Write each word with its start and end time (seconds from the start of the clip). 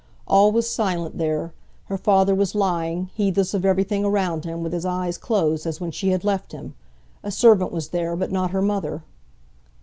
All 0.27 0.51
was 0.51 0.67
silent 0.67 1.19
there; 1.19 1.53
her 1.85 1.95
father 1.95 2.33
was 2.33 2.55
lying, 2.55 3.11
heedless 3.13 3.53
of 3.53 3.63
everything 3.63 4.03
around 4.03 4.45
him, 4.45 4.63
with 4.63 4.73
his 4.73 4.83
eyes 4.83 5.15
closed 5.15 5.67
as 5.67 5.79
when 5.79 5.91
she 5.91 6.09
had 6.09 6.23
left 6.23 6.53
him. 6.53 6.73
A 7.21 7.29
servant 7.29 7.71
was 7.71 7.89
there, 7.89 8.15
but 8.15 8.31
not 8.31 8.49
her 8.49 8.63
mother. 8.63 9.03